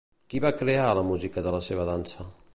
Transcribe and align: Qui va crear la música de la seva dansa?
Qui 0.33 0.39
va 0.45 0.51
crear 0.61 0.87
la 1.01 1.05
música 1.11 1.45
de 1.49 1.55
la 1.59 1.61
seva 1.69 1.87
dansa? 1.93 2.29